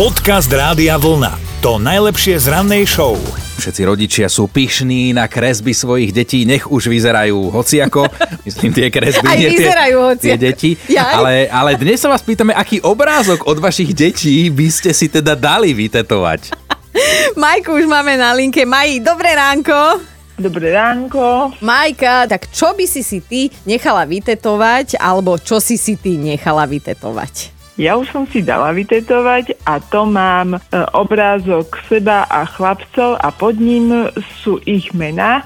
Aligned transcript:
Podcast 0.00 0.48
Rádia 0.48 0.96
Vlna. 0.96 1.60
To 1.60 1.76
najlepšie 1.76 2.40
z 2.40 2.48
rannej 2.48 2.88
show. 2.88 3.20
Všetci 3.60 3.82
rodičia 3.84 4.32
sú 4.32 4.48
pyšní 4.48 5.12
na 5.12 5.28
kresby 5.28 5.76
svojich 5.76 6.16
detí, 6.16 6.48
nech 6.48 6.64
už 6.64 6.88
vyzerajú 6.88 7.52
hociako. 7.52 8.08
Myslím, 8.48 8.72
tie 8.72 8.88
kresby, 8.88 9.28
Aj 9.28 9.36
nie 9.36 9.52
tie, 9.52 9.60
vyzerajú 9.60 9.96
hociako. 10.00 10.24
tie 10.24 10.36
deti. 10.40 10.70
Ale, 10.96 11.52
ale 11.52 11.76
dnes 11.76 12.00
sa 12.00 12.08
vás 12.08 12.24
pýtame, 12.24 12.56
aký 12.56 12.80
obrázok 12.80 13.44
od 13.44 13.60
vašich 13.60 13.92
detí 13.92 14.48
by 14.48 14.72
ste 14.72 14.96
si 14.96 15.12
teda 15.12 15.36
dali 15.36 15.76
vytetovať. 15.76 16.56
Majku 17.44 17.76
už 17.76 17.84
máme 17.84 18.16
na 18.16 18.32
linke. 18.32 18.64
Maji, 18.64 19.04
dobré 19.04 19.36
ránko. 19.36 20.00
Dobré 20.40 20.72
ránko. 20.72 21.60
Majka, 21.60 22.24
tak 22.24 22.48
čo 22.48 22.72
by 22.72 22.88
si 22.88 23.04
si 23.04 23.20
ty 23.20 23.52
nechala 23.68 24.08
vytetovať, 24.08 24.96
alebo 24.96 25.36
čo 25.36 25.60
si 25.60 25.76
si 25.76 26.00
ty 26.00 26.16
nechala 26.16 26.64
vytetovať? 26.64 27.59
Ja 27.78 27.98
už 27.98 28.10
som 28.10 28.24
si 28.26 28.42
dala 28.42 28.70
vytetovať 28.70 29.66
a 29.66 29.82
to 29.82 30.06
mám 30.06 30.54
e, 30.54 30.58
obrázok 30.94 31.82
seba 31.90 32.26
a 32.26 32.46
chlapcov 32.46 33.18
a 33.18 33.28
pod 33.34 33.58
ním 33.58 34.10
sú 34.42 34.62
ich 34.66 34.90
mená, 34.94 35.42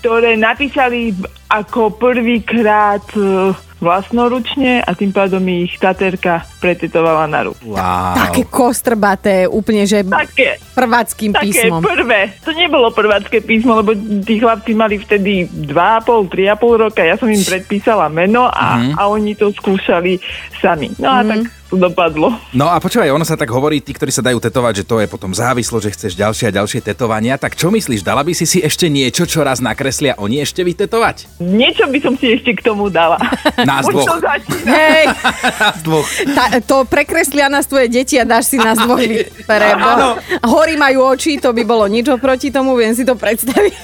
ktoré 0.00 0.38
napísali 0.38 1.14
ako 1.50 1.94
prvýkrát 1.98 3.04
e, 3.14 3.54
vlastnoručne 3.80 4.84
a 4.84 4.90
tým 4.92 5.10
pádom 5.10 5.42
ich 5.48 5.74
taterka 5.80 6.49
pretetovala 6.60 7.24
na 7.24 7.48
ruku. 7.48 7.72
Wow. 7.72 8.14
Také 8.20 8.42
kostrbaté, 8.44 9.48
úplne, 9.48 9.88
že 9.88 10.04
Také, 10.04 10.60
prváckým 10.76 11.32
také 11.32 11.48
písmom. 11.48 11.80
prvé. 11.80 12.36
To 12.44 12.52
nebolo 12.52 12.92
prvácké 12.92 13.40
písmo, 13.40 13.80
lebo 13.80 13.96
tí 14.22 14.36
chlapci 14.36 14.76
mali 14.76 15.00
vtedy 15.00 15.48
2,5, 15.48 16.28
3,5 16.28 16.84
roka. 16.84 17.00
Ja 17.00 17.16
som 17.16 17.32
im 17.32 17.40
predpísala 17.40 18.12
meno 18.12 18.44
a, 18.46 18.92
a 18.92 19.08
oni 19.08 19.32
to 19.32 19.48
skúšali 19.50 20.20
sami. 20.60 20.92
No 21.00 21.08
a 21.08 21.24
tak 21.24 21.48
to 21.70 21.78
dopadlo. 21.78 22.34
No 22.50 22.66
a 22.66 22.82
počúvaj, 22.82 23.14
ono 23.14 23.22
sa 23.22 23.38
tak 23.38 23.46
hovorí, 23.54 23.78
tí, 23.78 23.94
ktorí 23.94 24.10
sa 24.10 24.26
dajú 24.26 24.42
tetovať, 24.42 24.82
že 24.82 24.84
to 24.84 24.98
je 24.98 25.06
potom 25.06 25.30
závislo, 25.30 25.78
že 25.78 25.94
chceš 25.94 26.18
ďalšie 26.18 26.50
a 26.50 26.56
ďalšie 26.58 26.82
tetovania. 26.82 27.38
Tak 27.38 27.54
čo 27.54 27.70
myslíš, 27.70 28.02
dala 28.02 28.26
by 28.26 28.34
si 28.34 28.42
si 28.42 28.58
ešte 28.58 28.90
niečo, 28.90 29.22
čo 29.22 29.46
raz 29.46 29.62
nakreslia 29.62 30.18
oni 30.18 30.42
ešte 30.42 30.66
vytetovať? 30.66 31.38
Niečo 31.38 31.86
by 31.86 31.98
som 32.02 32.18
si 32.18 32.34
ešte 32.34 32.58
k 32.58 32.66
tomu 32.66 32.90
dala. 32.90 33.22
Nás 33.62 33.86
dvoch. 33.86 34.18
Hej, 34.66 35.04
Nás 35.62 35.78
dvoch. 35.86 36.08
tá, 36.34 36.49
to 36.66 36.82
prekreslia 36.88 37.46
nás 37.46 37.70
tvoje 37.70 37.86
deti 37.86 38.18
a 38.18 38.26
dáš 38.26 38.54
si 38.54 38.56
nás 38.58 38.78
dvoch 38.84 39.02
prebo. 39.46 40.18
Hory 40.46 40.74
majú 40.74 41.14
oči, 41.14 41.38
to 41.38 41.54
by 41.54 41.62
bolo 41.62 41.86
nič 41.86 42.10
oproti 42.10 42.50
tomu, 42.50 42.74
viem 42.74 42.96
si 42.96 43.06
to 43.06 43.14
predstaviť. 43.14 43.74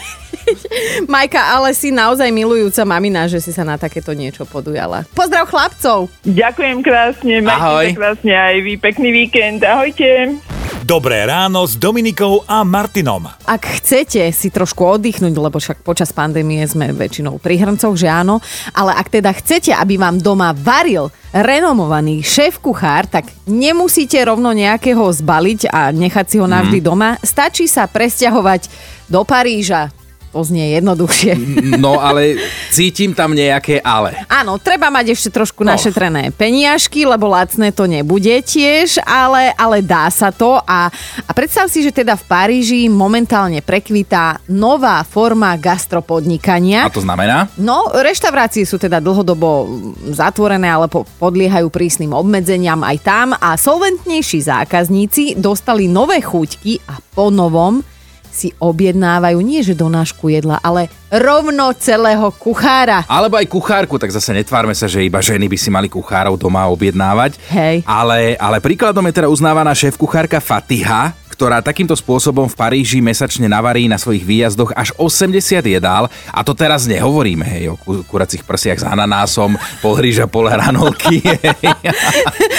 Majka, 1.13 1.43
ale 1.59 1.75
si 1.75 1.91
naozaj 1.91 2.31
milujúca 2.31 2.87
mamina, 2.87 3.27
že 3.27 3.43
si 3.43 3.51
sa 3.51 3.67
na 3.67 3.79
takéto 3.79 4.15
niečo 4.15 4.47
podujala. 4.47 5.07
Pozdrav 5.15 5.51
chlapcov! 5.51 6.11
Ďakujem 6.27 6.79
krásne, 6.83 7.35
majte 7.43 7.99
krásne 7.99 8.35
aj 8.35 8.57
vy. 8.63 8.73
Pekný 8.79 9.09
víkend. 9.11 9.63
Ahojte. 9.67 10.39
Dobré 10.87 11.27
ráno 11.27 11.67
s 11.67 11.75
Dominikou 11.75 12.47
a 12.47 12.63
Martinom. 12.63 13.27
Ak 13.43 13.67
chcete 13.83 14.23
si 14.31 14.55
trošku 14.55 14.87
oddychnúť, 14.87 15.35
lebo 15.35 15.59
však 15.59 15.83
počas 15.83 16.15
pandémie 16.15 16.63
sme 16.63 16.95
väčšinou 16.95 17.43
pri 17.43 17.59
hrncoch, 17.59 17.99
že 17.99 18.07
áno, 18.07 18.39
ale 18.71 18.95
ak 18.95 19.11
teda 19.11 19.35
chcete, 19.35 19.75
aby 19.75 19.99
vám 19.99 20.23
doma 20.23 20.55
varil 20.55 21.11
renomovaný 21.35 22.23
šéf-kuchár, 22.23 23.11
tak 23.11 23.27
nemusíte 23.51 24.15
rovno 24.23 24.55
nejakého 24.55 25.11
zbaliť 25.11 25.75
a 25.75 25.91
nechať 25.91 26.27
si 26.31 26.37
ho 26.39 26.47
navždy 26.47 26.79
doma. 26.79 27.19
Stačí 27.19 27.67
sa 27.67 27.91
presťahovať 27.91 28.71
do 29.11 29.27
Paríža. 29.27 29.96
To 30.37 30.45
znie 30.45 30.77
jednoduchšie. 30.77 31.33
No 31.81 31.97
ale 31.97 32.37
cítim 32.69 33.17
tam 33.17 33.33
nejaké 33.33 33.81
ale. 33.81 34.21
Áno, 34.29 34.61
treba 34.61 34.93
mať 34.93 35.17
ešte 35.17 35.33
trošku 35.33 35.65
našetrené 35.65 36.29
peniažky, 36.37 37.09
lebo 37.09 37.33
lacné 37.33 37.73
to 37.73 37.89
nebude 37.89 38.37
tiež, 38.45 39.01
ale, 39.01 39.57
ale 39.57 39.81
dá 39.81 40.13
sa 40.13 40.29
to 40.29 40.61
a, 40.61 40.93
a 41.25 41.31
predstav 41.33 41.73
si, 41.73 41.81
že 41.81 41.89
teda 41.89 42.21
v 42.21 42.25
Paríži 42.29 42.81
momentálne 42.93 43.65
prekvitá 43.65 44.45
nová 44.53 45.01
forma 45.09 45.57
gastropodnikania. 45.57 46.85
A 46.85 46.93
to 46.93 47.01
znamená? 47.01 47.49
No, 47.57 47.89
reštaurácie 47.97 48.69
sú 48.69 48.77
teda 48.77 49.01
dlhodobo 49.01 49.65
zatvorené, 50.13 50.69
ale 50.69 50.93
po- 50.93 51.09
podliehajú 51.17 51.73
prísnym 51.73 52.13
obmedzeniam 52.13 52.85
aj 52.85 52.97
tam 53.01 53.33
a 53.33 53.57
solventnejší 53.57 54.45
zákazníci 54.45 55.41
dostali 55.41 55.89
nové 55.89 56.21
chuťky 56.21 56.85
a 56.93 57.01
po 57.17 57.33
novom 57.33 57.96
si 58.37 58.53
objednávajú 58.61 59.41
nie 59.41 59.65
že 59.65 59.73
donášku 59.73 60.29
jedla, 60.29 60.61
ale 60.61 60.93
rovno 61.09 61.73
celého 61.73 62.29
kuchára. 62.37 63.09
Alebo 63.09 63.41
aj 63.41 63.49
kuchárku, 63.49 63.97
tak 63.97 64.13
zase 64.13 64.37
netvárme 64.37 64.77
sa, 64.77 64.85
že 64.85 65.01
iba 65.01 65.25
ženy 65.25 65.49
by 65.49 65.57
si 65.57 65.73
mali 65.73 65.89
kuchárov 65.89 66.37
doma 66.37 66.69
objednávať. 66.69 67.41
Hej. 67.49 67.81
Ale, 67.89 68.37
ale 68.37 68.61
príkladom 68.61 69.09
je 69.09 69.17
teda 69.17 69.33
uznávaná 69.33 69.73
šéf-kuchárka 69.73 70.37
Fatiha, 70.45 71.17
ktorá 71.37 71.61
takýmto 71.61 71.93
spôsobom 71.93 72.49
v 72.49 72.57
Paríži 72.57 73.05
mesačne 73.05 73.45
navarí 73.45 73.85
na 73.93 74.01
svojich 74.01 74.25
výjazdoch 74.25 74.73
až 74.73 74.97
80 74.97 75.37
jedál. 75.69 76.09
A 76.33 76.41
to 76.41 76.57
teraz 76.57 76.89
nehovoríme 76.89 77.45
hej, 77.45 77.65
o 77.73 77.77
ku- 77.77 78.01
kuracích 78.09 78.41
prsiach 78.41 78.81
s 78.81 78.89
ananásom, 78.89 79.53
pol 79.85 80.01
hryža, 80.01 80.25
pol 80.25 80.49
hranolky. 80.49 81.21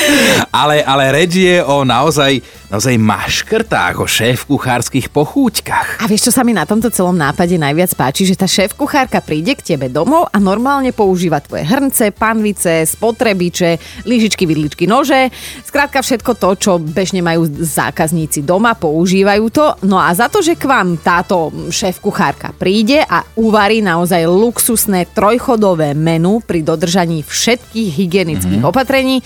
ale, 0.51 0.81
ale 0.81 1.03
reč 1.13 1.37
je 1.37 1.57
o 1.63 1.83
naozaj, 1.83 2.39
naozaj 2.71 2.95
maškrtách, 2.97 4.01
o 4.01 4.07
šéf-kuchárskych 4.07 5.11
pochúťkach. 5.11 6.01
A 6.01 6.09
vieš, 6.09 6.29
čo 6.29 6.35
sa 6.35 6.41
mi 6.41 6.55
na 6.55 6.65
tomto 6.65 6.89
celom 6.89 7.15
nápade 7.15 7.55
najviac 7.55 7.93
páči? 7.93 8.25
Že 8.25 8.35
tá 8.39 8.47
šéf-kuchárka 8.49 9.19
príde 9.21 9.53
k 9.53 9.75
tebe 9.75 9.91
domov 9.91 10.31
a 10.31 10.37
normálne 10.41 10.91
používa 10.95 11.43
tvoje 11.43 11.67
hrnce, 11.67 12.15
panvice, 12.15 12.87
spotrebiče, 12.87 14.03
lyžičky, 14.07 14.43
vidličky, 14.47 14.89
nože. 14.89 15.29
Skrátka 15.67 16.01
všetko 16.01 16.31
to, 16.39 16.49
čo 16.57 16.71
bežne 16.79 17.21
majú 17.21 17.45
zákazníci 17.47 18.41
doma, 18.43 18.73
používajú 18.73 19.45
to. 19.51 19.65
No 19.85 19.99
a 20.01 20.11
za 20.15 20.31
to, 20.31 20.39
že 20.41 20.57
k 20.57 20.65
vám 20.65 20.97
táto 20.99 21.51
šéf-kuchárka 21.69 22.55
príde 22.55 23.03
a 23.03 23.23
uvarí 23.37 23.83
naozaj 23.83 24.25
luxusné 24.25 25.09
trojchodové 25.11 25.93
menu 25.93 26.39
pri 26.41 26.63
dodržaní 26.63 27.21
všetkých 27.21 27.89
hygienických 27.93 28.63
opatrení, 28.63 29.21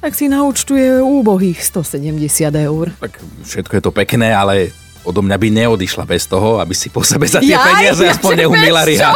tak 0.00 0.12
si 0.14 0.28
naúčtuje 0.28 1.00
úbohých 1.02 1.58
170 1.60 2.52
eur. 2.52 2.92
Tak 3.00 3.18
všetko 3.44 3.72
je 3.78 3.82
to 3.82 3.92
pekné, 3.92 4.30
ale 4.30 4.70
odo 5.06 5.22
mňa 5.22 5.36
by 5.38 5.48
neodišla 5.64 6.04
bez 6.04 6.26
toho, 6.26 6.58
aby 6.58 6.74
si 6.74 6.90
po 6.90 7.00
sebe 7.06 7.30
za 7.30 7.38
tie 7.38 7.54
Jaj, 7.54 7.64
peniaze 7.64 8.04
aspoň 8.10 8.32
neumila 8.46 8.82
čoho? 8.84 9.14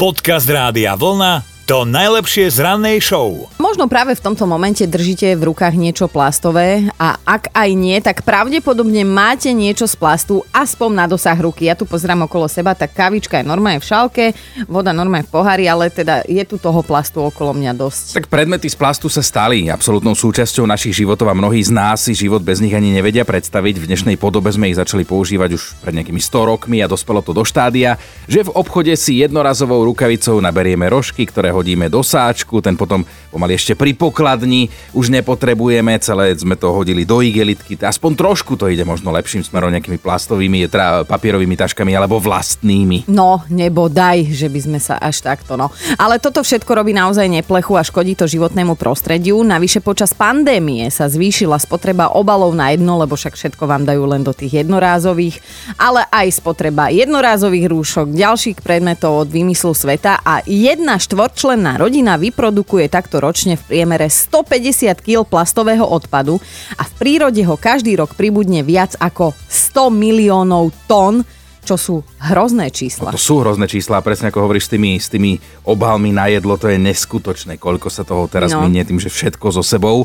Podcast 0.00 0.48
Rádia 0.48 0.96
Vlna. 0.96 1.53
To 1.64 1.88
najlepšie 1.88 2.52
z 2.52 2.60
rannej 2.60 3.00
show. 3.00 3.48
Možno 3.56 3.88
práve 3.88 4.12
v 4.12 4.20
tomto 4.20 4.44
momente 4.44 4.84
držíte 4.84 5.32
v 5.32 5.48
rukách 5.48 5.72
niečo 5.80 6.12
plastové 6.12 6.92
a 7.00 7.16
ak 7.24 7.56
aj 7.56 7.70
nie, 7.72 7.96
tak 8.04 8.20
pravdepodobne 8.20 9.00
máte 9.08 9.48
niečo 9.56 9.88
z 9.88 9.96
plastu 9.96 10.44
aspoň 10.52 10.90
na 10.92 11.08
dosah 11.08 11.32
ruky. 11.40 11.64
Ja 11.64 11.72
tu 11.72 11.88
pozerám 11.88 12.28
okolo 12.28 12.52
seba, 12.52 12.76
tak 12.76 12.92
kávička 12.92 13.40
je 13.40 13.48
normálne 13.48 13.80
v 13.80 13.88
šálke, 13.88 14.36
voda 14.68 14.92
normálne 14.92 15.24
v 15.24 15.32
pohári, 15.32 15.64
ale 15.64 15.88
teda 15.88 16.28
je 16.28 16.44
tu 16.44 16.60
toho 16.60 16.84
plastu 16.84 17.24
okolo 17.24 17.56
mňa 17.56 17.72
dosť. 17.72 18.20
Tak 18.20 18.28
predmety 18.28 18.68
z 18.68 18.76
plastu 18.76 19.08
sa 19.08 19.24
stali 19.24 19.72
absolútnou 19.72 20.12
súčasťou 20.12 20.68
našich 20.68 21.00
životov 21.00 21.32
a 21.32 21.34
mnohí 21.34 21.64
z 21.64 21.72
nás 21.72 22.04
si 22.04 22.12
život 22.12 22.44
bez 22.44 22.60
nich 22.60 22.76
ani 22.76 22.92
nevedia 22.92 23.24
predstaviť. 23.24 23.80
V 23.80 23.88
dnešnej 23.88 24.20
podobe 24.20 24.52
sme 24.52 24.68
ich 24.68 24.76
začali 24.76 25.08
používať 25.08 25.56
už 25.56 25.80
pred 25.80 25.96
nejakými 25.96 26.20
100 26.20 26.44
rokmi 26.44 26.84
a 26.84 26.92
dospelo 26.92 27.24
to 27.24 27.32
do 27.32 27.40
štádia, 27.40 27.96
že 28.28 28.44
v 28.44 28.52
obchode 28.52 28.92
si 29.00 29.24
jednorazovou 29.24 29.80
rukavicou 29.88 30.36
naberieme 30.44 30.92
rožky, 30.92 31.24
ktoré 31.24 31.53
hodíme 31.54 31.86
do 31.86 32.02
sáčku, 32.02 32.58
ten 32.58 32.74
potom 32.74 33.06
pomaly 33.30 33.54
ešte 33.54 33.78
pri 33.78 33.94
pokladni 33.94 34.66
už 34.90 35.14
nepotrebujeme, 35.14 35.94
celé 36.02 36.34
sme 36.34 36.58
to 36.58 36.74
hodili 36.74 37.06
do 37.06 37.22
igelitky, 37.22 37.78
aspoň 37.78 38.18
trošku 38.18 38.58
to 38.58 38.66
ide 38.66 38.82
možno 38.82 39.14
lepším 39.14 39.46
smerom 39.46 39.70
nejakými 39.70 40.02
plastovými, 40.02 40.66
teda 40.66 41.06
papierovými 41.06 41.54
taškami 41.54 41.94
alebo 41.94 42.18
vlastnými. 42.18 43.06
No, 43.06 43.46
nebo 43.46 43.86
daj, 43.86 44.34
že 44.34 44.50
by 44.50 44.60
sme 44.60 44.78
sa 44.82 44.98
až 44.98 45.22
takto, 45.22 45.54
no. 45.54 45.70
Ale 45.94 46.18
toto 46.18 46.42
všetko 46.42 46.74
robí 46.74 46.90
naozaj 46.90 47.30
neplechu 47.30 47.78
a 47.78 47.86
škodí 47.86 48.18
to 48.18 48.26
životnému 48.26 48.74
prostrediu. 48.74 49.38
Navyše 49.46 49.78
počas 49.84 50.10
pandémie 50.10 50.90
sa 50.90 51.06
zvýšila 51.06 51.60
spotreba 51.62 52.10
obalov 52.10 52.56
na 52.56 52.74
jedno, 52.74 52.98
lebo 52.98 53.14
však 53.14 53.38
všetko 53.38 53.62
vám 53.68 53.86
dajú 53.86 54.02
len 54.08 54.26
do 54.26 54.34
tých 54.34 54.64
jednorázových, 54.64 55.38
ale 55.78 56.08
aj 56.10 56.40
spotreba 56.40 56.90
jednorázových 56.90 57.66
rúšok, 57.70 58.06
ďalších 58.16 58.64
predmetov 58.64 59.26
od 59.26 59.28
výmyslu 59.28 59.76
sveta 59.76 60.24
a 60.24 60.40
jedna 60.48 60.96
štvorčlenná 61.44 61.76
rodina 61.76 62.16
vyprodukuje 62.16 62.88
takto 62.88 63.20
ročne 63.20 63.60
v 63.60 63.68
priemere 63.68 64.08
150 64.08 64.96
kg 65.04 65.28
plastového 65.28 65.84
odpadu 65.84 66.40
a 66.80 66.88
v 66.88 66.92
prírode 66.96 67.44
ho 67.44 67.60
každý 67.60 68.00
rok 68.00 68.16
pribudne 68.16 68.64
viac 68.64 68.96
ako 68.96 69.36
100 69.52 69.92
miliónov 69.92 70.72
tón 70.88 71.20
čo 71.64 71.80
sú 71.80 72.04
hrozné 72.20 72.68
čísla. 72.68 73.12
To 73.12 73.20
sú 73.20 73.40
hrozné 73.40 73.64
čísla, 73.64 74.04
presne 74.04 74.28
ako 74.28 74.44
hovoríš 74.44 74.68
s 74.68 74.70
tými, 74.76 74.92
s 75.00 75.08
tými 75.08 75.40
obalmi 75.64 76.12
na 76.12 76.28
jedlo, 76.28 76.60
to 76.60 76.68
je 76.68 76.76
neskutočné, 76.76 77.56
koľko 77.56 77.88
sa 77.88 78.04
toho 78.04 78.28
teraz 78.28 78.52
No. 78.52 78.60
no. 78.60 78.68
minie 78.68 78.84
tým, 78.84 79.00
že 79.00 79.08
všetko 79.08 79.48
so 79.48 79.64
sebou. 79.64 80.04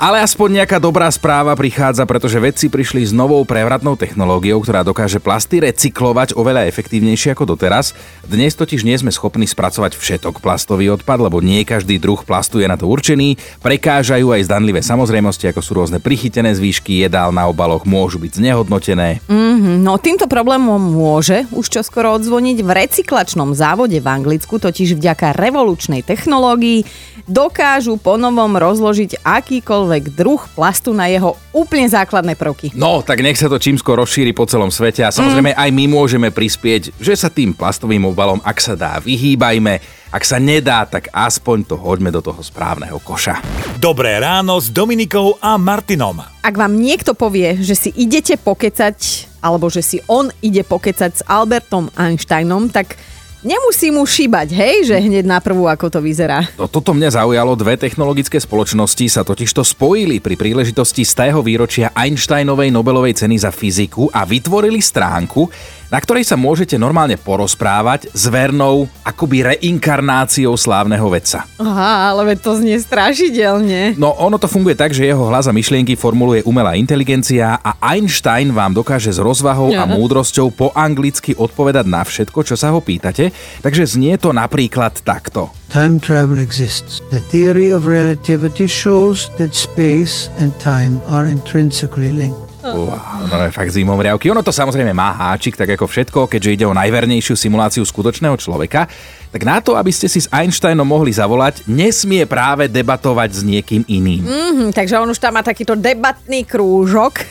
Ale 0.00 0.24
aspoň 0.24 0.64
nejaká 0.64 0.80
dobrá 0.80 1.12
správa 1.12 1.52
prichádza, 1.52 2.08
pretože 2.08 2.40
vedci 2.40 2.72
prišli 2.72 3.04
s 3.04 3.12
novou 3.12 3.44
prevratnou 3.44 4.00
technológiou, 4.00 4.56
ktorá 4.64 4.80
dokáže 4.80 5.20
plasty 5.20 5.60
recyklovať 5.60 6.32
oveľa 6.40 6.64
efektívnejšie 6.72 7.36
ako 7.36 7.52
doteraz. 7.52 7.92
Dnes 8.24 8.56
totiž 8.56 8.80
nie 8.80 8.96
sme 8.96 9.12
schopní 9.12 9.44
spracovať 9.44 10.00
všetok 10.00 10.40
plastový 10.40 10.88
odpad, 10.96 11.28
lebo 11.28 11.44
nie 11.44 11.68
každý 11.68 12.00
druh 12.00 12.16
plastu 12.24 12.64
je 12.64 12.66
na 12.72 12.80
to 12.80 12.88
určený. 12.88 13.36
Prekážajú 13.60 14.32
aj 14.32 14.48
zdanlivé 14.48 14.80
samozrejmosti, 14.80 15.52
ako 15.52 15.60
sú 15.60 15.76
rôzne 15.76 16.00
prichytené 16.00 16.56
zvýšky 16.56 17.04
jedál 17.04 17.28
na 17.28 17.44
obaloch, 17.44 17.84
môžu 17.84 18.16
byť 18.24 18.40
znehodnotené. 18.40 19.20
Mm, 19.28 19.84
no 19.84 20.00
týmto 20.00 20.24
problémom 20.32 20.80
môže 20.80 21.44
už 21.52 21.68
čoskoro 21.68 22.16
odzvoniť 22.16 22.64
v 22.64 22.70
recyklačnom 22.72 23.52
závode 23.52 24.00
v 24.00 24.08
Anglicku, 24.08 24.56
totiž 24.56 24.96
vďaka 24.96 25.36
revolučnej 25.36 26.00
technológii 26.00 26.88
dokážu 27.30 27.94
ponovom 27.94 28.58
rozložiť 28.58 29.22
akýkoľvek 29.22 29.89
druh 29.98 30.38
plastu 30.54 30.94
na 30.94 31.10
jeho 31.10 31.34
úplne 31.50 31.90
základné 31.90 32.38
prvky. 32.38 32.70
No, 32.78 33.02
tak 33.02 33.26
nech 33.26 33.34
sa 33.34 33.50
to 33.50 33.58
čím 33.58 33.74
skôr 33.74 33.98
rozšíri 33.98 34.30
po 34.30 34.46
celom 34.46 34.70
svete 34.70 35.02
a 35.02 35.10
samozrejme 35.10 35.50
mm. 35.50 35.58
aj 35.58 35.70
my 35.74 35.84
môžeme 35.90 36.30
prispieť, 36.30 36.94
že 37.02 37.18
sa 37.18 37.26
tým 37.26 37.50
plastovým 37.50 38.06
obalom, 38.06 38.38
ak 38.46 38.62
sa 38.62 38.78
dá, 38.78 39.02
vyhýbajme. 39.02 39.98
Ak 40.10 40.26
sa 40.26 40.42
nedá, 40.42 40.82
tak 40.90 41.06
aspoň 41.14 41.70
to 41.70 41.78
hoďme 41.78 42.10
do 42.10 42.18
toho 42.18 42.42
správneho 42.42 42.98
koša. 42.98 43.38
Dobré 43.78 44.18
ráno 44.18 44.58
s 44.58 44.66
Dominikou 44.66 45.38
a 45.38 45.54
Martinom. 45.54 46.18
Ak 46.42 46.54
vám 46.58 46.74
niekto 46.74 47.14
povie, 47.14 47.62
že 47.62 47.78
si 47.78 47.90
idete 47.94 48.34
pokecať, 48.34 48.98
alebo 49.38 49.70
že 49.70 49.86
si 49.86 50.02
on 50.10 50.34
ide 50.42 50.66
pokecať 50.66 51.10
s 51.14 51.22
Albertom 51.30 51.94
Einsteinom, 51.94 52.74
tak 52.74 52.98
Nemusí 53.40 53.88
mu 53.88 54.04
šíbať, 54.04 54.52
hej, 54.52 54.92
že 54.92 55.00
hneď 55.00 55.24
na 55.24 55.40
prvú, 55.40 55.64
ako 55.64 55.88
to 55.88 56.04
vyzerá. 56.04 56.44
No, 56.60 56.68
toto 56.68 56.92
mňa 56.92 57.16
zaujalo. 57.16 57.56
Dve 57.56 57.80
technologické 57.80 58.36
spoločnosti 58.36 59.08
sa 59.08 59.24
totižto 59.24 59.64
spojili 59.64 60.20
pri 60.20 60.36
príležitosti 60.36 61.08
z 61.08 61.32
výročia 61.40 61.88
Einsteinovej 61.96 62.68
Nobelovej 62.68 63.16
ceny 63.16 63.40
za 63.40 63.48
fyziku 63.48 64.12
a 64.12 64.28
vytvorili 64.28 64.84
stránku, 64.84 65.48
na 65.90 65.98
ktorej 65.98 66.22
sa 66.24 66.38
môžete 66.38 66.78
normálne 66.78 67.18
porozprávať 67.18 68.08
s 68.14 68.30
vernou 68.30 68.86
akoby 69.02 69.54
reinkarnáciou 69.54 70.54
slávneho 70.54 71.04
vedca. 71.10 71.44
Aha, 71.58 72.14
ale 72.14 72.38
to 72.38 72.54
znie 72.54 72.78
strašidelne. 72.78 73.98
No 73.98 74.14
ono 74.14 74.38
to 74.38 74.46
funguje 74.46 74.78
tak, 74.78 74.94
že 74.94 75.10
jeho 75.10 75.26
hlas 75.26 75.50
a 75.50 75.52
myšlienky 75.52 75.98
formuluje 75.98 76.46
umelá 76.46 76.78
inteligencia 76.78 77.58
a 77.58 77.76
Einstein 77.82 78.54
vám 78.54 78.72
dokáže 78.72 79.10
s 79.10 79.18
rozvahou 79.18 79.74
a 79.74 79.84
múdrosťou 79.84 80.54
po 80.54 80.70
anglicky 80.72 81.34
odpovedať 81.34 81.86
na 81.90 82.06
všetko, 82.06 82.46
čo 82.46 82.54
sa 82.54 82.70
ho 82.70 82.78
pýtate. 82.78 83.34
Takže 83.60 83.98
znie 83.98 84.14
to 84.16 84.30
napríklad 84.30 85.02
takto. 85.02 85.50
Time 85.70 86.02
travel 86.02 86.42
exists. 86.42 86.98
The 87.14 87.22
theory 87.30 87.70
of 87.70 87.86
relativity 87.86 88.66
shows 88.66 89.30
that 89.38 89.54
space 89.54 90.26
and 90.42 90.50
time 90.58 90.98
are 91.06 91.30
intrinsically 91.30 92.10
linked. 92.10 92.49
Wow, 92.60 93.24
no 93.24 93.36
je 93.48 93.52
fakt 93.56 93.72
riavky. 93.72 94.28
Ono 94.28 94.44
to 94.44 94.52
samozrejme 94.52 94.92
má 94.92 95.16
háčik, 95.16 95.56
tak 95.56 95.72
ako 95.72 95.88
všetko, 95.88 96.28
keďže 96.28 96.60
ide 96.60 96.66
o 96.68 96.76
najvernejšiu 96.76 97.32
simuláciu 97.32 97.82
skutočného 97.84 98.36
človeka. 98.36 98.84
Tak 99.30 99.46
na 99.46 99.62
to, 99.62 99.78
aby 99.78 99.94
ste 99.94 100.10
si 100.10 100.26
s 100.26 100.28
Einsteinom 100.28 100.82
mohli 100.82 101.14
zavolať, 101.14 101.62
nesmie 101.70 102.26
práve 102.26 102.66
debatovať 102.66 103.30
s 103.30 103.40
niekým 103.46 103.86
iným. 103.86 104.26
Mm-hmm, 104.26 104.70
takže 104.74 104.98
on 104.98 105.06
už 105.06 105.22
tam 105.22 105.38
má 105.38 105.42
takýto 105.46 105.78
debatný 105.78 106.42
krúžok 106.42 107.24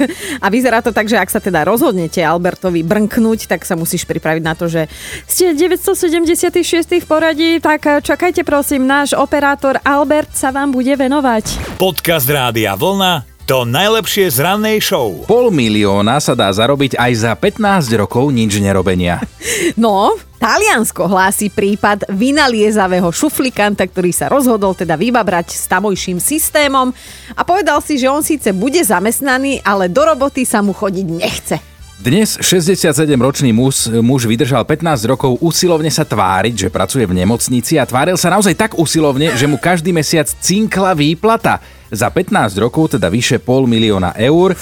a 0.44 0.48
vyzerá 0.48 0.80
to 0.80 0.96
tak, 0.96 1.12
že 1.12 1.20
ak 1.20 1.28
sa 1.28 1.44
teda 1.44 1.68
rozhodnete 1.68 2.24
Albertovi 2.24 2.88
brnknúť, 2.88 3.52
tak 3.52 3.68
sa 3.68 3.76
musíš 3.76 4.08
pripraviť 4.08 4.44
na 4.44 4.56
to, 4.56 4.72
že 4.72 4.88
ste 5.28 5.52
976 5.52 7.04
v 7.04 7.06
poradí, 7.06 7.60
tak 7.60 7.84
čakajte 8.02 8.48
prosím, 8.48 8.88
náš 8.88 9.12
operátor 9.12 9.78
Albert 9.84 10.32
sa 10.32 10.56
vám 10.56 10.72
bude 10.72 10.96
venovať. 10.96 11.76
Podcast 11.76 12.32
Rádia 12.32 12.80
Vlna 12.80 13.39
to 13.50 13.66
najlepšie 13.66 14.30
z 14.30 14.46
rannej 14.46 14.78
show. 14.78 15.26
Pol 15.26 15.50
milióna 15.50 16.22
sa 16.22 16.38
dá 16.38 16.54
zarobiť 16.54 16.94
aj 16.94 17.12
za 17.18 17.34
15 17.34 17.90
rokov 17.98 18.30
nič 18.30 18.62
nerobenia. 18.62 19.18
No, 19.76 20.16
Taliansko 20.40 21.10
hlási 21.10 21.52
prípad 21.52 22.08
vynaliezavého 22.08 23.12
šuflikanta, 23.12 23.84
ktorý 23.84 24.14
sa 24.16 24.32
rozhodol 24.32 24.72
teda 24.72 24.96
vybabrať 24.96 25.52
s 25.52 25.68
tamojším 25.68 26.22
systémom 26.22 26.96
a 27.36 27.42
povedal 27.44 27.84
si, 27.84 28.00
že 28.00 28.08
on 28.08 28.24
síce 28.24 28.56
bude 28.56 28.80
zamestnaný, 28.80 29.60
ale 29.66 29.92
do 29.92 30.00
roboty 30.00 30.48
sa 30.48 30.64
mu 30.64 30.72
chodiť 30.72 31.08
nechce. 31.12 31.58
Dnes 32.00 32.40
67-ročný 32.40 33.52
muž, 33.52 33.92
muž 34.00 34.24
vydržal 34.24 34.64
15 34.64 35.04
rokov 35.04 35.36
usilovne 35.44 35.92
sa 35.92 36.08
tváriť, 36.08 36.56
že 36.56 36.70
pracuje 36.72 37.04
v 37.04 37.12
nemocnici 37.12 37.76
a 37.76 37.84
tváril 37.84 38.16
sa 38.16 38.32
naozaj 38.32 38.56
tak 38.56 38.72
usilovne, 38.80 39.36
že 39.36 39.44
mu 39.52 39.60
každý 39.60 39.92
mesiac 39.92 40.32
cinkla 40.40 40.96
výplata. 40.96 41.60
Za 41.92 42.08
15 42.08 42.56
rokov 42.56 42.96
teda 42.96 43.12
vyše 43.12 43.44
pol 43.44 43.68
milióna 43.68 44.16
eur. 44.16 44.56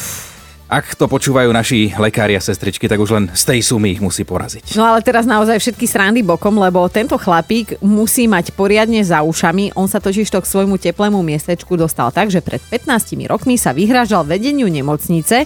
Ak 0.66 0.98
to 0.98 1.06
počúvajú 1.06 1.54
naši 1.54 1.94
lekári 1.94 2.34
a 2.34 2.42
sestričky, 2.42 2.90
tak 2.90 2.98
už 2.98 3.14
len 3.14 3.26
z 3.30 3.44
tej 3.54 3.62
sumy 3.62 3.94
ich 3.94 4.02
musí 4.02 4.26
poraziť. 4.26 4.74
No 4.74 4.90
ale 4.90 5.06
teraz 5.06 5.30
naozaj 5.30 5.62
všetky 5.62 5.86
srandy 5.86 6.26
bokom, 6.26 6.58
lebo 6.58 6.82
tento 6.90 7.22
chlapík 7.22 7.78
musí 7.86 8.26
mať 8.26 8.50
poriadne 8.58 9.06
za 9.06 9.22
ušami. 9.22 9.78
On 9.78 9.86
sa 9.86 10.02
totiž 10.02 10.26
to 10.26 10.42
k 10.42 10.50
svojmu 10.50 10.82
teplému 10.82 11.22
miestečku 11.22 11.78
dostal 11.78 12.10
tak, 12.10 12.34
že 12.34 12.42
pred 12.42 12.66
15 12.66 13.14
rokmi 13.30 13.62
sa 13.62 13.78
vyhrážal 13.78 14.26
vedeniu 14.26 14.66
nemocnice, 14.66 15.46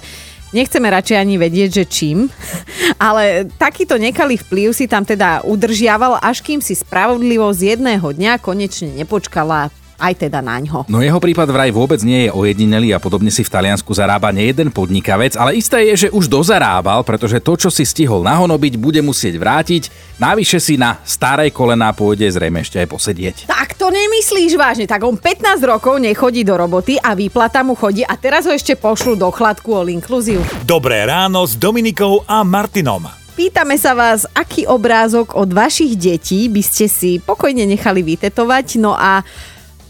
Nechceme 0.52 0.92
radšej 0.92 1.18
ani 1.18 1.36
vedieť, 1.40 1.70
že 1.72 1.86
čím, 1.88 2.28
ale 3.00 3.48
takýto 3.56 3.96
nekalý 3.96 4.36
vplyv 4.36 4.76
si 4.76 4.86
tam 4.86 5.08
teda 5.08 5.48
udržiaval, 5.48 6.20
až 6.20 6.44
kým 6.44 6.60
si 6.60 6.76
spravodlivosť 6.76 7.80
jedného 7.80 8.04
dňa 8.04 8.40
konečne 8.44 8.92
nepočkala 8.92 9.72
aj 10.02 10.26
teda 10.26 10.42
na 10.42 10.58
ňo. 10.58 10.90
No 10.90 11.06
jeho 11.06 11.22
prípad 11.22 11.46
vraj 11.54 11.70
vôbec 11.70 12.02
nie 12.02 12.26
je 12.26 12.34
ojedinelý 12.34 12.98
a 12.98 13.00
podobne 13.00 13.30
si 13.30 13.46
v 13.46 13.54
Taliansku 13.54 13.94
zarába 13.94 14.34
nejeden 14.34 14.74
podnikavec, 14.74 15.38
ale 15.38 15.62
isté 15.62 15.94
je, 15.94 16.08
že 16.08 16.10
už 16.10 16.26
dozarábal, 16.26 17.06
pretože 17.06 17.38
to, 17.38 17.54
čo 17.54 17.70
si 17.70 17.86
stihol 17.86 18.26
nahonobiť, 18.26 18.82
bude 18.82 19.06
musieť 19.06 19.38
vrátiť. 19.38 19.94
Navyše 20.18 20.58
si 20.58 20.82
na 20.82 20.98
staré 21.06 21.54
kolená 21.54 21.94
pôjde 21.94 22.26
zrejme 22.34 22.66
ešte 22.66 22.82
aj 22.82 22.88
posedieť. 22.90 23.36
Tak 23.46 23.78
to 23.78 23.94
nemyslíš 23.94 24.58
vážne, 24.58 24.90
tak 24.90 25.06
on 25.06 25.22
15 25.22 25.62
rokov 25.62 26.02
nechodí 26.02 26.42
do 26.42 26.58
roboty 26.58 26.98
a 26.98 27.14
výplata 27.14 27.62
mu 27.62 27.78
chodí 27.78 28.02
a 28.02 28.18
teraz 28.18 28.50
ho 28.50 28.54
ešte 28.54 28.74
pošlu 28.74 29.14
do 29.14 29.30
chladku 29.30 29.78
all 29.78 29.94
inclusive. 29.94 30.42
Dobré 30.66 31.06
ráno 31.06 31.46
s 31.46 31.54
Dominikou 31.54 32.26
a 32.26 32.42
Martinom. 32.42 33.22
Pýtame 33.32 33.80
sa 33.80 33.96
vás, 33.96 34.28
aký 34.36 34.68
obrázok 34.68 35.40
od 35.40 35.50
vašich 35.56 35.96
detí 35.96 36.46
by 36.52 36.62
ste 36.62 36.86
si 36.92 37.18
pokojne 37.18 37.64
nechali 37.64 38.04
vytetovať. 38.04 38.78
No 38.78 38.92
a 38.94 39.24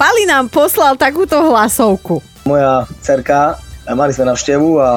Pali 0.02 0.26
nám 0.26 0.50
poslal 0.50 0.98
takúto 0.98 1.38
hlasovku. 1.38 2.26
Moja 2.50 2.90
cerka 3.06 3.62
mali 3.98 4.12
sme 4.14 4.30
navštevu 4.30 4.70
a 4.80 4.90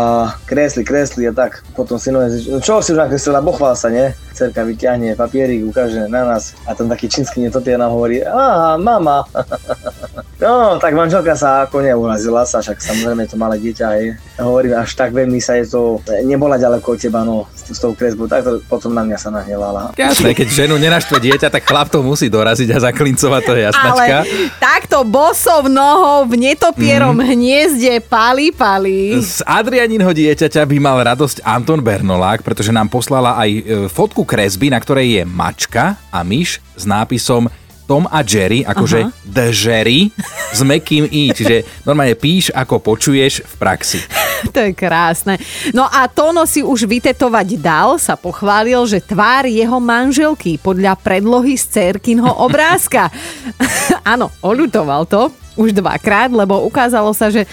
kresli, 0.44 0.84
kresli 0.84 1.28
a 1.28 1.32
tak. 1.32 1.64
Potom 1.74 1.96
synovia, 1.96 2.30
no 2.50 2.58
čo 2.60 2.80
si 2.84 2.92
už 2.92 3.00
nakreslila, 3.00 3.44
pochvál 3.44 3.74
sa, 3.74 3.88
nie? 3.88 4.12
Cerka 4.34 4.66
vyťahne 4.66 5.14
papierik, 5.14 5.62
ukáže 5.62 6.10
na 6.10 6.26
nás 6.26 6.58
a 6.66 6.74
tam 6.74 6.90
taký 6.90 7.06
čínsky 7.06 7.38
netotier 7.38 7.78
nám 7.78 7.94
hovorí, 7.94 8.22
aha, 8.22 8.76
mama. 8.78 9.24
No, 10.44 10.76
tak 10.76 10.92
manželka 10.92 11.38
sa 11.38 11.64
ako 11.64 11.80
neurazila 11.80 12.44
sa, 12.44 12.60
však 12.60 12.76
samozrejme 12.76 13.24
to 13.24 13.38
malé 13.40 13.56
dieťa, 13.64 13.86
hej. 13.96 14.18
Hovorím, 14.36 14.76
až 14.76 14.92
tak 14.92 15.16
veľmi 15.16 15.40
sa 15.40 15.56
je 15.56 15.64
to, 15.72 16.02
nebola 16.26 16.60
ďaleko 16.60 16.84
od 16.84 17.00
teba, 17.00 17.24
no, 17.24 17.48
s, 17.54 17.72
s 17.72 17.78
tou 17.80 17.96
kresbou, 17.96 18.28
tak 18.28 18.44
to 18.44 18.60
potom 18.68 18.92
na 18.92 19.06
mňa 19.08 19.16
sa 19.16 19.32
nahnevala. 19.32 19.96
Jasné, 19.96 20.36
keď 20.36 20.66
ženu 20.66 20.76
nenaštve 20.76 21.16
dieťa, 21.16 21.48
tak 21.48 21.64
chlap 21.64 21.88
to 21.88 22.04
musí 22.04 22.28
doraziť 22.28 22.76
a 22.76 22.78
zaklincovať, 22.92 23.40
to 23.40 23.52
je 23.56 23.62
jasnačka. 23.72 24.16
Ale 24.20 24.52
takto 24.60 24.98
bosov 25.08 25.72
nohou 25.72 26.28
v 26.28 26.52
netopierom 26.52 27.16
mm. 27.16 27.24
hniezde 27.24 27.94
pali 28.04 28.52
pali. 28.52 28.83
Z 29.20 29.44
Adrianinho 29.48 30.12
dieťaťa 30.12 30.62
by 30.68 30.76
mal 30.82 31.00
radosť 31.00 31.40
Anton 31.44 31.80
Bernolák, 31.80 32.44
pretože 32.44 32.74
nám 32.74 32.92
poslala 32.92 33.38
aj 33.40 33.50
e, 33.50 33.62
fotku 33.88 34.22
kresby, 34.26 34.68
na 34.68 34.78
ktorej 34.80 35.20
je 35.20 35.22
mačka 35.24 35.96
a 36.12 36.20
myš 36.20 36.60
s 36.76 36.84
nápisom 36.84 37.48
tom 37.84 38.08
a 38.08 38.24
Jerry, 38.24 38.64
akože 38.64 39.12
The 39.28 39.52
Jerry 39.52 40.08
s 40.52 40.60
mekým 40.64 41.04
i, 41.04 41.30
čiže 41.36 41.84
normálne 41.84 42.16
píš, 42.16 42.48
ako 42.56 42.80
počuješ 42.80 43.44
v 43.44 43.54
praxi. 43.60 44.00
to 44.54 44.58
je 44.60 44.72
krásne. 44.72 45.36
No 45.76 45.84
a 45.84 46.08
Tono 46.08 46.48
si 46.48 46.64
už 46.64 46.88
vytetovať 46.88 47.48
dal, 47.60 48.00
sa 48.00 48.16
pochválil, 48.16 48.80
že 48.88 49.04
tvár 49.04 49.44
jeho 49.44 49.78
manželky 49.78 50.56
podľa 50.56 50.96
predlohy 50.96 51.60
z 51.60 51.64
cerkinho 51.70 52.28
obrázka. 52.46 53.12
Áno, 54.12 54.32
oľutoval 54.40 55.04
to 55.04 55.28
už 55.54 55.76
dvakrát, 55.76 56.34
lebo 56.34 56.66
ukázalo 56.66 57.14
sa, 57.14 57.30
že 57.30 57.46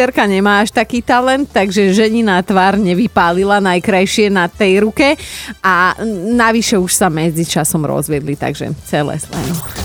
Cerka 0.00 0.24
nemá 0.24 0.64
až 0.64 0.72
taký 0.72 1.04
talent, 1.04 1.44
takže 1.44 1.92
ženina 1.92 2.40
tvár 2.40 2.80
nevypálila 2.80 3.60
najkrajšie 3.60 4.32
na 4.32 4.48
tej 4.48 4.80
ruke 4.80 5.12
a 5.60 5.92
navyše 6.32 6.80
už 6.80 6.88
sa 6.88 7.12
medzi 7.12 7.44
časom 7.44 7.84
rozviedli, 7.84 8.32
takže 8.32 8.72
celé 8.88 9.20
zlé. 9.20 9.36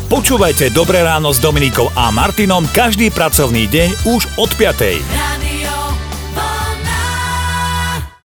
Počúvajte 0.08 0.72
Dobré 0.72 1.04
ráno 1.04 1.36
s 1.36 1.44
Dominikou 1.44 1.92
a 2.00 2.16
Martinom 2.16 2.64
každý 2.72 3.12
pracovný 3.12 3.68
deň 3.68 4.08
už 4.08 4.40
od 4.40 4.56
5. 4.56 5.55